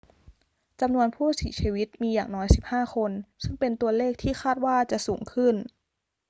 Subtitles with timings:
[0.81, 3.11] จำนวนผู้เสียชีวิตมีอย่างน้อย 15 คน
[3.43, 5.55] ซึ่งเป็นตัวเลขที่คาดว่าจะสูงขึ้น